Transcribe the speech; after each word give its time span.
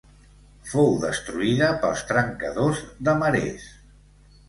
Fou 0.69 0.89
destruïda 1.03 1.69
pels 1.85 2.03
trencadors 2.15 2.85
de 3.09 3.19
marès. 3.25 3.73